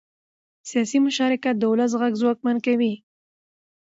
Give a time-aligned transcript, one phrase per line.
[0.69, 2.93] سیاسي مشارکت د ولس غږ ځواکمن کوي